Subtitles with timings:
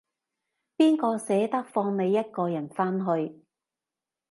[0.77, 3.39] 邊個捨得放你一個人返去